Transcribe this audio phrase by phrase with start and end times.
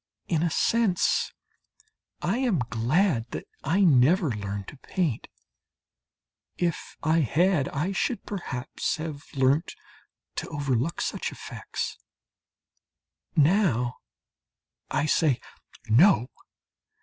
[0.27, 1.31] In a sense
[2.23, 5.27] I am glad that I never learnt to paint.
[6.57, 9.75] If I had I should perhaps have learnt
[10.37, 11.99] to overlook such effects.
[13.35, 13.97] Now
[14.89, 15.39] I say,
[15.87, 16.31] "No!